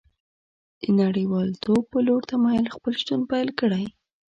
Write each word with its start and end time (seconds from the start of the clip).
د 0.81 0.83
نړیوالتوب 1.01 1.81
په 1.93 1.99
لور 2.07 2.21
تمایل 2.31 2.65
خپل 2.75 2.93
شتون 3.01 3.21
پیل 3.31 3.49
کړی 3.59 3.85